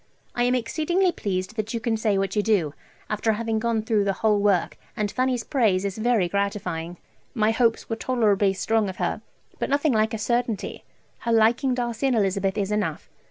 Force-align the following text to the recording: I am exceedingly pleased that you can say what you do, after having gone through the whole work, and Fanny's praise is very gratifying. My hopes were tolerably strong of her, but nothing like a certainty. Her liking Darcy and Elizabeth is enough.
I 0.33 0.45
am 0.45 0.55
exceedingly 0.55 1.11
pleased 1.11 1.55
that 1.57 1.75
you 1.75 1.79
can 1.79 1.95
say 1.95 2.17
what 2.17 2.35
you 2.35 2.41
do, 2.41 2.73
after 3.07 3.33
having 3.33 3.59
gone 3.59 3.83
through 3.83 4.03
the 4.03 4.13
whole 4.25 4.39
work, 4.39 4.79
and 4.97 5.11
Fanny's 5.11 5.43
praise 5.43 5.85
is 5.85 5.99
very 5.99 6.27
gratifying. 6.27 6.97
My 7.35 7.51
hopes 7.51 7.87
were 7.87 7.95
tolerably 7.97 8.53
strong 8.53 8.89
of 8.89 8.95
her, 8.97 9.21
but 9.59 9.69
nothing 9.69 9.93
like 9.93 10.15
a 10.15 10.17
certainty. 10.17 10.83
Her 11.19 11.31
liking 11.31 11.75
Darcy 11.75 12.07
and 12.07 12.15
Elizabeth 12.15 12.57
is 12.57 12.71
enough. 12.71 13.11